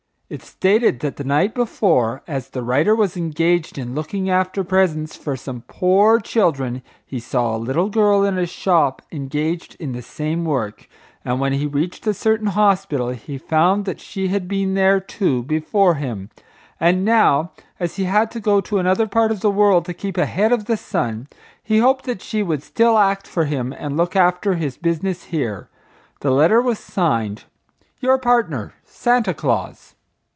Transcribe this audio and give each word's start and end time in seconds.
It 0.33 0.41
stated 0.43 1.01
that 1.01 1.17
the 1.17 1.25
night 1.25 1.53
before, 1.53 2.23
as 2.25 2.51
the 2.51 2.63
writer 2.63 2.95
was 2.95 3.17
engaged 3.17 3.77
in 3.77 3.93
looking 3.93 4.29
after 4.29 4.63
presents 4.63 5.13
for 5.17 5.35
some 5.35 5.63
poor 5.67 6.21
children, 6.21 6.83
he 7.05 7.19
saw 7.19 7.53
a 7.53 7.57
little 7.57 7.89
girl 7.89 8.23
in 8.23 8.37
a 8.37 8.45
shop 8.45 9.01
engaged 9.11 9.75
in 9.77 9.91
the 9.91 10.01
same 10.01 10.45
work, 10.45 10.87
and 11.25 11.41
when 11.41 11.51
he 11.51 11.65
reached 11.67 12.07
a 12.07 12.13
certain 12.13 12.47
hospital 12.47 13.09
he 13.09 13.37
found 13.37 13.83
that 13.83 13.99
she 13.99 14.29
had 14.29 14.47
been 14.47 14.73
there, 14.73 15.01
too, 15.01 15.43
before 15.43 15.95
him, 15.95 16.29
and 16.79 17.03
now 17.03 17.51
as 17.77 17.97
he 17.97 18.05
had 18.05 18.31
to 18.31 18.39
go 18.39 18.61
to 18.61 18.77
another 18.77 19.07
part 19.07 19.31
of 19.31 19.41
the 19.41 19.51
world 19.51 19.83
to 19.83 19.93
keep 19.93 20.17
ahead 20.17 20.53
of 20.53 20.63
the 20.63 20.77
sun, 20.77 21.27
he 21.61 21.79
hoped 21.79 22.05
that 22.05 22.21
she 22.21 22.41
would 22.41 22.63
still 22.63 22.97
act 22.97 23.27
for 23.27 23.43
him 23.43 23.73
and 23.73 23.97
look 23.97 24.15
after 24.15 24.55
his 24.55 24.77
business 24.77 25.25
here. 25.25 25.67
The 26.21 26.31
letter 26.31 26.61
was 26.61 26.79
signed, 26.79 27.43
Your 27.99 28.17
partner, 28.17 28.75
Santa 28.85 29.33
Claus. 29.33 29.95